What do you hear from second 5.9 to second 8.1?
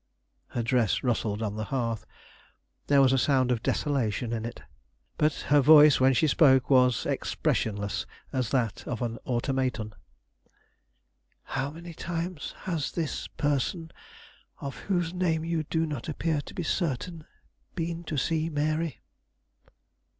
when she spoke was expressionless